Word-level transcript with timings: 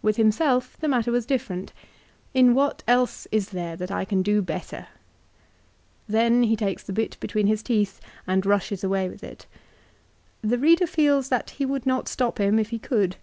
With 0.00 0.16
himself 0.16 0.76
the 0.76 0.86
matter 0.86 1.10
was 1.10 1.26
different." 1.26 1.72
In 2.34 2.54
what 2.54 2.84
else 2.86 3.26
is 3.32 3.48
there 3.48 3.74
that 3.74 3.90
I 3.90 4.04
can 4.04 4.22
do 4.22 4.40
better?" 4.40 4.86
Then 6.16 6.44
he 6.44 6.54
takes 6.54 6.84
the 6.84 6.92
bit 6.92 7.16
between 7.18 7.48
his 7.48 7.64
teeth 7.64 8.00
and 8.24 8.46
rushes 8.46 8.84
away 8.84 9.08
with 9.08 9.24
it. 9.24 9.48
The 10.40 10.56
reader 10.56 10.86
feels 10.86 11.30
that 11.30 11.50
he 11.58 11.66
would 11.66 11.84
not 11.84 12.06
stop 12.06 12.38
him 12.38 12.60
if 12.60 12.70
he 12.70 12.78
could. 12.78 13.16